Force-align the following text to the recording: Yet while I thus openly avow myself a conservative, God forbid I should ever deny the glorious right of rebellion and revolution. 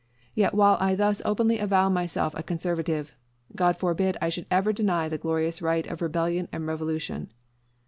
Yet 0.33 0.55
while 0.55 0.77
I 0.79 0.95
thus 0.95 1.21
openly 1.25 1.59
avow 1.59 1.87
myself 1.87 2.33
a 2.35 2.41
conservative, 2.41 3.13
God 3.55 3.77
forbid 3.77 4.17
I 4.19 4.29
should 4.29 4.47
ever 4.49 4.73
deny 4.73 5.07
the 5.07 5.19
glorious 5.19 5.61
right 5.61 5.85
of 5.85 6.01
rebellion 6.01 6.47
and 6.51 6.65
revolution. 6.65 7.29